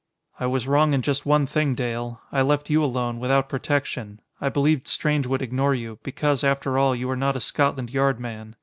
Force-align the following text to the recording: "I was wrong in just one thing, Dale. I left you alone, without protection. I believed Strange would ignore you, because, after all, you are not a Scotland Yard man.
"I 0.39 0.47
was 0.47 0.67
wrong 0.67 0.93
in 0.95 1.03
just 1.03 1.27
one 1.27 1.45
thing, 1.45 1.75
Dale. 1.75 2.21
I 2.31 2.41
left 2.41 2.71
you 2.71 2.83
alone, 2.83 3.19
without 3.19 3.47
protection. 3.49 4.19
I 4.41 4.49
believed 4.49 4.87
Strange 4.87 5.27
would 5.27 5.43
ignore 5.43 5.75
you, 5.75 5.99
because, 6.01 6.43
after 6.43 6.79
all, 6.79 6.95
you 6.95 7.07
are 7.11 7.15
not 7.15 7.35
a 7.35 7.39
Scotland 7.39 7.91
Yard 7.91 8.19
man. 8.19 8.55